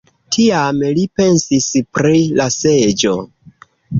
Tiam 0.35 0.79
li 0.99 1.03
pensis 1.19 1.67
pri 1.97 2.23
la 2.41 2.47
seĝo. 2.57 3.15